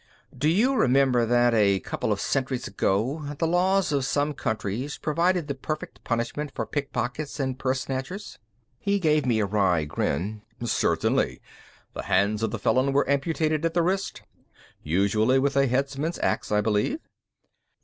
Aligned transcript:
"Do 0.35 0.49
you 0.49 0.73
remember 0.73 1.27
that, 1.27 1.53
a 1.53 1.79
couple 1.79 2.11
of 2.11 2.19
centuries 2.19 2.67
ago, 2.67 3.21
the 3.37 3.45
laws 3.45 3.91
of 3.91 4.03
some 4.03 4.33
countries 4.33 4.97
provided 4.97 5.47
the 5.47 5.53
perfect 5.53 6.03
punishment 6.03 6.51
for 6.55 6.65
pickpockets 6.65 7.39
and 7.39 7.59
purse 7.59 7.81
snatchers?" 7.81 8.39
He 8.79 8.97
gave 8.97 9.27
me 9.27 9.37
a 9.39 9.45
wry 9.45 9.85
grin. 9.85 10.41
"Certainly. 10.63 11.39
The 11.93 12.01
hands 12.01 12.41
of 12.41 12.49
the 12.49 12.57
felon 12.57 12.93
were 12.93 13.07
amputated 13.07 13.63
at 13.63 13.75
the 13.75 13.83
wrist. 13.83 14.23
Usually 14.81 15.37
with 15.37 15.55
a 15.55 15.67
headsman's 15.67 16.17
ax, 16.23 16.51
I 16.51 16.61
believe." 16.61 16.99